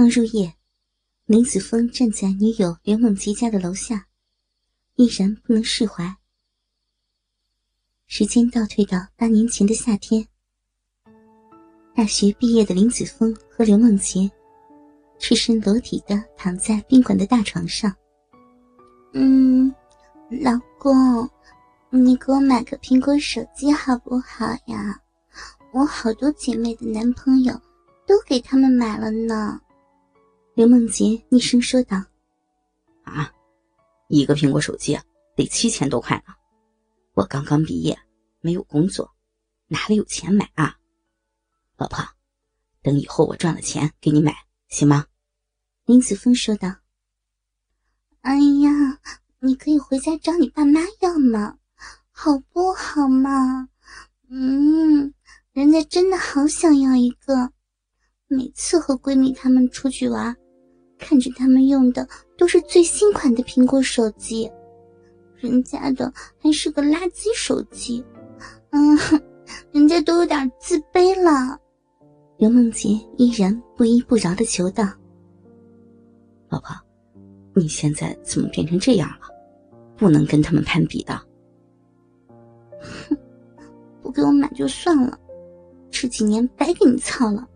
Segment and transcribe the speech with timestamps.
[0.00, 0.54] 刚入夜，
[1.26, 4.06] 林子峰站在女友刘梦洁家的楼下，
[4.94, 6.16] 依然不能释怀。
[8.06, 10.26] 时间倒退到八年前的夏天，
[11.94, 14.30] 大学毕业的林子峰和刘梦洁
[15.18, 17.94] 赤身裸体的躺在宾馆的大床上。
[19.12, 19.70] 嗯，
[20.30, 21.28] 老公，
[21.90, 24.98] 你给我买个苹果手机好不好呀？
[25.74, 27.52] 我好多姐妹的男朋友
[28.06, 29.60] 都给他们买了呢。
[30.60, 31.96] 刘梦洁厉声说道
[33.04, 33.32] ：“啊，
[34.08, 34.94] 一个苹果手机
[35.34, 36.34] 得七千多块呢！
[37.14, 37.98] 我刚刚毕业，
[38.42, 39.10] 没有工作，
[39.68, 40.76] 哪里有钱买啊？
[41.78, 42.04] 老婆，
[42.82, 44.36] 等以后我赚了钱给你买，
[44.68, 45.06] 行吗？”
[45.86, 46.68] 林子峰说道。
[48.20, 49.00] “哎呀，
[49.38, 51.56] 你可以回家找你爸妈要嘛，
[52.10, 53.70] 好不好嘛？
[54.28, 55.14] 嗯，
[55.52, 57.50] 人家真的好想要一个。”
[58.28, 60.36] 每次和闺蜜她们出去玩，
[61.00, 62.06] 看着他们用的
[62.36, 64.50] 都是最新款的苹果手机，
[65.36, 68.04] 人家的还是个垃圾手机，
[68.70, 68.96] 嗯，
[69.72, 71.58] 人家都有点自卑了。
[72.36, 74.84] 刘梦洁依然不依不饶的求道
[76.48, 76.68] ：“老婆，
[77.54, 79.28] 你现在怎么变成这样了？
[79.96, 81.20] 不能跟他们攀比的。”
[82.80, 83.16] 哼，
[84.02, 85.18] 不给我买就算了，
[85.90, 87.46] 这几年白给你操了。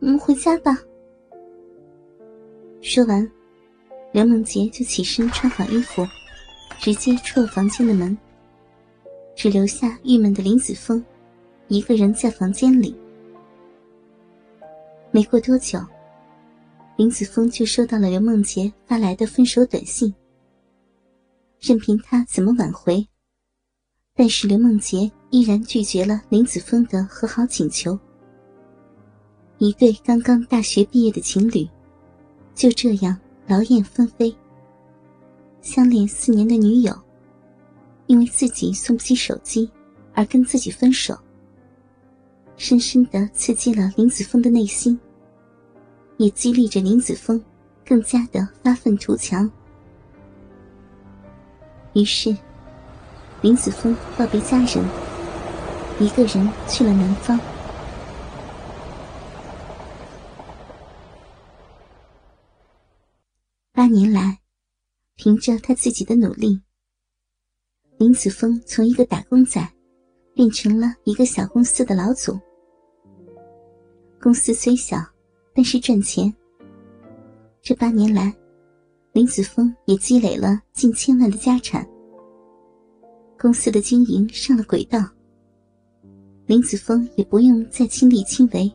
[0.00, 0.78] 我们回家吧。
[2.88, 3.28] 说完，
[4.12, 6.06] 刘梦洁就起身穿好衣服，
[6.78, 8.16] 直接出了房间的门，
[9.34, 11.04] 只留下郁闷的林子峰
[11.66, 12.96] 一个人在房间里。
[15.10, 15.80] 没过多久，
[16.96, 20.14] 林子峰就收到了刘梦洁发来的分手短信。
[21.58, 23.04] 任凭他怎么挽回，
[24.14, 27.98] 但是刘梦洁依然拒绝了林子峰的和好请求。
[29.58, 31.68] 一对刚刚大学毕业的情侣，
[32.56, 34.34] 就这样劳燕分飞。
[35.60, 36.96] 相恋四年的女友，
[38.06, 39.70] 因为自己送不起手机
[40.14, 41.16] 而跟自己分手，
[42.56, 44.98] 深深的刺激了林子峰的内心，
[46.16, 47.40] 也激励着林子峰
[47.84, 49.48] 更加的发愤图强。
[51.92, 52.34] 于是，
[53.42, 54.82] 林子峰告别家人，
[56.00, 57.38] 一个人去了南方。
[63.86, 64.40] 八年来，
[65.14, 66.60] 凭着他自己的努力，
[67.98, 69.64] 林子峰从一个打工仔
[70.34, 72.36] 变成了一个小公司的老总。
[74.20, 74.98] 公司虽小，
[75.54, 76.34] 但是赚钱。
[77.62, 78.34] 这八年来，
[79.12, 81.88] 林子峰也积累了近千万的家产。
[83.38, 84.98] 公司的经营上了轨道，
[86.46, 88.68] 林子峰也不用再亲力亲为。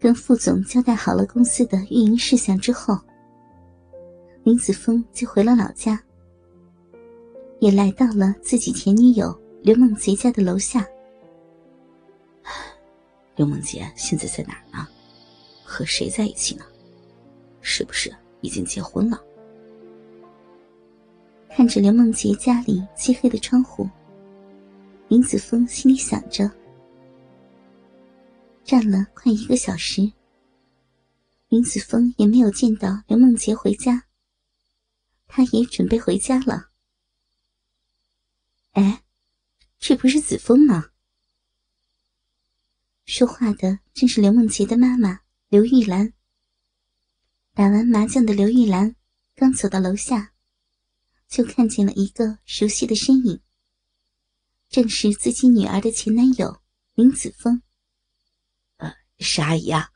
[0.00, 2.98] 跟副总交代好了公司的运营事项之后。
[4.44, 6.02] 林子峰就回了老家，
[7.60, 9.32] 也来到了自己前女友
[9.62, 10.84] 刘梦洁家的楼下。
[13.36, 14.86] 刘梦洁现在在哪儿呢？
[15.62, 16.64] 和谁在一起呢？
[17.60, 19.22] 是不是已经结婚了？
[21.48, 23.88] 看着刘梦洁家里漆黑的窗户，
[25.06, 26.50] 林子峰心里想着。
[28.64, 30.10] 站了快一个小时，
[31.48, 34.02] 林子峰也没有见到刘梦洁回家。
[35.34, 36.68] 他也准备回家了。
[38.72, 39.02] 哎，
[39.78, 40.90] 这不是子枫吗？
[43.06, 46.12] 说话的正是刘梦洁的妈妈刘玉兰。
[47.54, 48.94] 打完麻将的刘玉兰
[49.34, 50.34] 刚走到楼下，
[51.28, 53.40] 就看见了一个熟悉的身影，
[54.68, 56.60] 正是自己女儿的前男友
[56.92, 57.62] 林子峰。
[58.76, 59.92] 呃，是阿姨啊，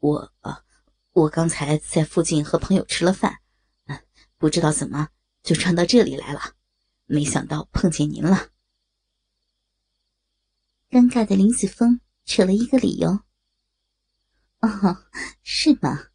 [0.00, 0.64] 我呃，
[1.12, 3.38] 我刚才在附近和朋友吃了饭。
[4.42, 5.08] 不知道怎么
[5.44, 6.56] 就穿到这里来了，
[7.06, 8.50] 没想到碰见您了。
[10.90, 13.20] 尴尬的林子峰扯了一个理由
[14.58, 15.06] ：“哦，
[15.44, 16.08] 是吗？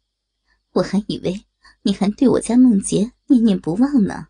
[0.72, 1.46] 我还以为
[1.80, 4.28] 你还对我家梦洁念念不忘呢。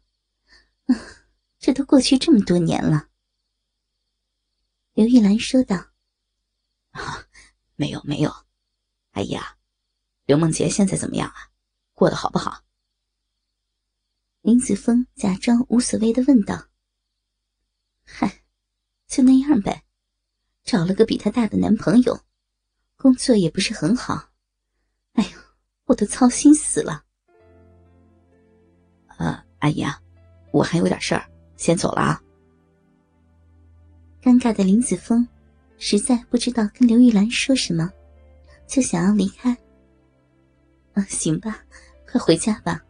[1.59, 3.09] 这都过去这么多年了。”
[4.95, 5.89] 刘玉兰说道
[6.95, 7.27] ：“啊，
[7.75, 8.33] 没有没有，
[9.11, 9.57] 阿姨啊，
[10.25, 11.51] 刘梦洁现在怎么样啊？
[11.95, 12.63] 过得好不好？”
[14.49, 16.69] 林子峰假装无所谓的问道
[18.03, 18.41] ：“嗨，
[19.07, 19.85] 就那样呗，
[20.65, 22.19] 找了个比他大的男朋友，
[22.97, 24.31] 工作也不是很好。
[25.13, 25.39] 哎呦，
[25.85, 27.05] 我都操心死了。”
[29.19, 30.01] 呃，阿姨啊，
[30.51, 31.29] 我还有点事儿，
[31.59, 32.23] 先走了啊。
[34.23, 35.29] 尴尬的林子峰
[35.77, 37.93] 实在不知道跟刘玉兰说什么，
[38.67, 39.55] 就想要离开。
[40.95, 41.63] 啊，行吧，
[42.11, 42.83] 快回家吧，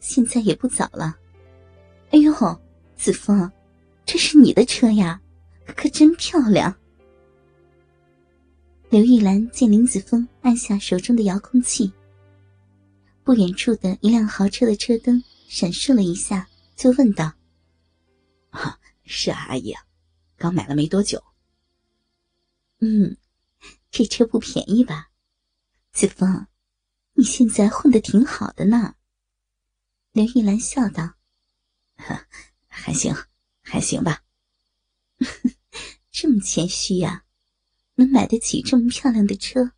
[0.00, 1.16] 现在也不早了。
[2.10, 2.32] 哎呦，
[2.96, 3.48] 子枫，
[4.04, 5.20] 这是你的车呀，
[5.76, 6.74] 可真漂亮。
[8.88, 11.92] 刘玉兰见林子峰按下手中的遥控器，
[13.22, 17.32] 不远处的一辆豪车的车灯闪烁了一下，就问道
[18.50, 19.72] ：“啊，是啊，阿姨，
[20.36, 21.22] 刚买了没多久。
[22.80, 23.16] 嗯，
[23.92, 25.10] 这车不便宜吧？
[25.92, 26.46] 子枫，
[27.12, 28.94] 你现在混的挺好的呢。”
[30.12, 31.14] 刘玉兰笑道
[32.66, 33.14] ：“还行，
[33.62, 34.24] 还行吧。
[36.10, 37.24] 这么谦虚呀？”
[37.94, 39.72] 能买得起这么漂亮的车，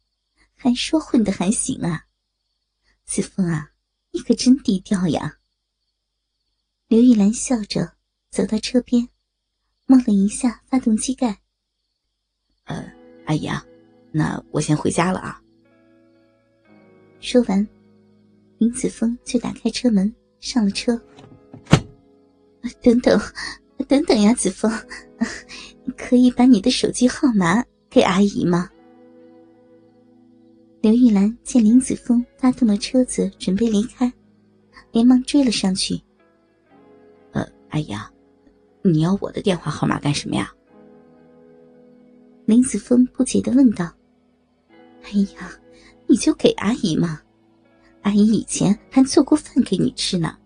[0.55, 2.07] 还说混的还行啊？
[3.05, 3.73] 子枫啊，
[4.13, 5.41] 你可真低调呀！
[6.87, 7.97] 刘玉兰笑着
[8.31, 9.09] 走到车边，
[9.87, 11.43] 摸了一下发动机盖。
[12.65, 12.93] 呃，
[13.27, 13.67] 阿姨啊，
[14.13, 15.43] 那我先回家了啊。
[17.21, 17.67] 说完，
[18.59, 21.01] 林子峰就打开车门上了车。
[22.83, 23.19] 等等，
[23.89, 24.71] 等等呀，子枫，
[25.97, 27.65] 可以把你的手机号码。
[27.89, 28.71] 给阿姨吗？
[30.81, 34.11] 刘玉兰见林子峰发动了车子，准备离开，
[34.93, 36.01] 连忙追了上去。
[37.33, 38.11] 呃，阿姨啊，
[38.81, 40.51] 你要我的电话号码干什么呀？
[42.47, 43.93] 林子峰不解的问道。
[45.03, 45.53] 哎呀，
[46.07, 47.21] 你就给阿姨嘛，
[48.03, 50.37] 阿姨以前还做过饭给你吃呢，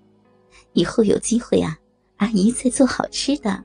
[0.74, 1.78] 以后有机会啊，
[2.16, 3.64] 阿姨再做好吃的，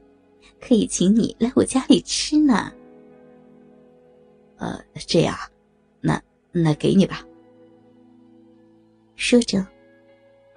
[0.60, 2.72] 可以请你来我家里吃呢。
[4.58, 5.36] 呃，这样，
[6.00, 6.22] 那
[6.52, 7.26] 那给你吧。
[9.16, 9.66] 说着，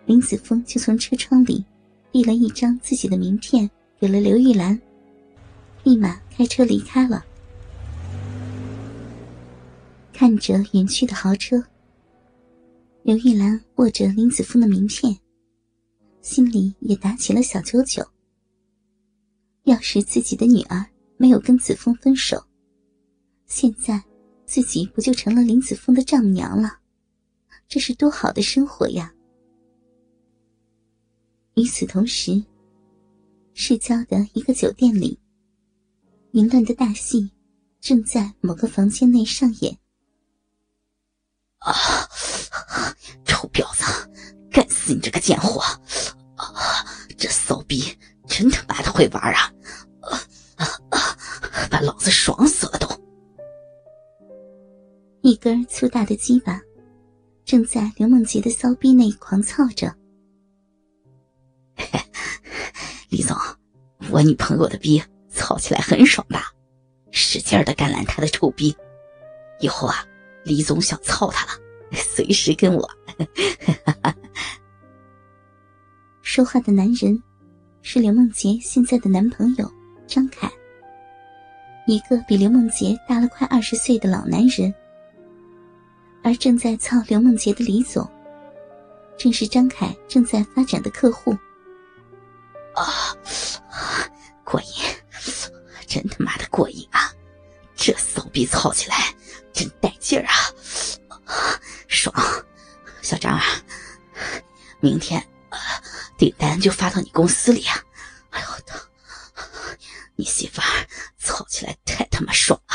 [0.06, 1.64] 林子峰就从车窗里
[2.12, 4.80] 递了一张自己的名片给了刘玉兰，
[5.82, 7.24] 立马开车离开了。
[10.12, 11.62] 看着远去的豪车，
[13.04, 15.14] 刘玉兰握着林子峰的名片，
[16.22, 18.02] 心里也打起了小九九。
[19.64, 20.86] 要是自己的女儿
[21.18, 22.42] 没有跟子峰分手，
[23.44, 24.02] 现在，
[24.46, 26.78] 自己不就成了林子峰的丈母娘了？
[27.68, 29.14] 这是多好的生活呀！
[31.56, 32.42] 与此同时，
[33.52, 35.18] 市郊的一个酒店里，
[36.30, 37.30] 淫乱的大戏
[37.82, 39.78] 正在某个房间内上演。
[41.58, 41.70] 啊！
[43.44, 43.84] 臭婊子，
[44.50, 45.60] 干死你这个贱货！
[46.36, 46.86] 啊！
[47.18, 47.84] 这骚逼
[48.26, 49.52] 真他妈的会玩啊！
[50.00, 51.18] 啊啊！
[51.70, 52.88] 把老子爽死了都！
[55.20, 56.58] 一根粗大的鸡巴，
[57.44, 59.94] 正在刘梦洁的骚逼内狂操着。
[63.10, 63.36] 李总，
[64.10, 66.50] 我女朋友的逼操起来很爽吧，
[67.10, 68.74] 使劲的干烂他的臭逼。
[69.60, 70.06] 以后啊，
[70.44, 71.52] 李总想操他了，
[72.02, 72.90] 随时跟我。
[76.22, 77.22] 说话的男人
[77.82, 79.70] 是刘梦洁现在的男朋友
[80.06, 80.50] 张凯，
[81.86, 84.74] 一个比刘梦洁大了快二十岁的老男人。
[86.22, 88.10] 而正在操刘梦洁的李总，
[89.16, 91.30] 正是张凯正在发展的客户。
[92.74, 93.14] 啊，
[94.42, 94.66] 过瘾，
[95.86, 97.12] 真他妈的过瘾啊！
[97.76, 98.96] 这骚逼操起来
[99.52, 100.32] 真带劲儿啊，
[102.04, 102.14] 爽！
[103.00, 103.42] 小张啊，
[104.80, 105.26] 明天
[106.18, 107.82] 订单就发到你公司里啊！
[108.30, 108.78] 哎呦疼！
[110.16, 110.86] 你媳妇儿
[111.18, 112.74] 操起来太他妈爽了！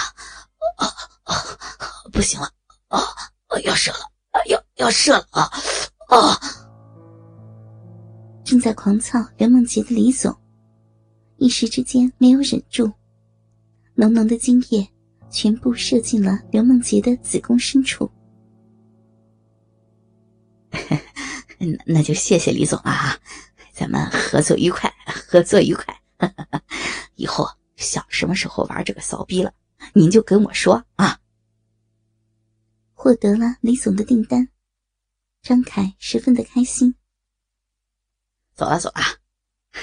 [0.77, 0.87] 啊
[1.25, 1.35] 啊，
[2.11, 2.49] 不行了！
[2.87, 2.99] 啊！
[3.63, 3.99] 要射了！
[4.47, 5.51] 要要射了啊！
[6.07, 6.39] 啊！
[8.43, 10.35] 正在狂操刘梦洁的李总，
[11.37, 12.91] 一时之间没有忍住，
[13.93, 14.87] 浓浓的精液
[15.29, 18.11] 全部射进了刘梦洁的子宫深处。
[21.59, 23.19] 那那就谢谢李总了啊！
[23.73, 26.01] 咱们合作愉快，合作愉快。
[27.15, 29.53] 以后想什么时候玩这个骚逼了，
[29.93, 31.19] 您就跟我说啊。
[32.93, 34.49] 获得了李总的订单，
[35.41, 36.95] 张凯十分的开心。
[38.53, 39.19] 走了走了，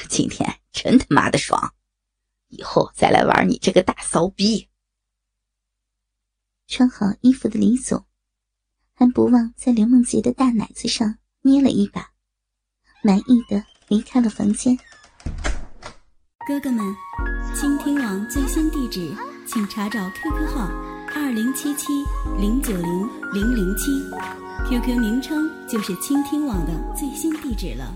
[0.08, 1.74] 今天真他妈的爽，
[2.48, 4.68] 以后再来玩你这个大骚逼。
[6.66, 8.06] 穿好衣服的李总，
[8.92, 12.10] 还不忘在刘梦洁的大奶子上捏了一把，
[13.04, 14.76] 满意的离开了房间。
[16.48, 16.84] 哥哥们，
[17.54, 19.14] 倾听网最新地址，
[19.46, 20.68] 请查找 QQ 号。
[21.14, 22.02] 二零七七
[22.40, 23.92] 零九零零零七
[24.68, 27.94] ，QQ 名称就是倾听网的最新地址了。